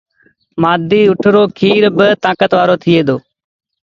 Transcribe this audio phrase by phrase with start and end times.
[0.61, 3.17] مآڌيٚ اُٺڻ رو کير با تآنڪت وآرو ٿئي دو۔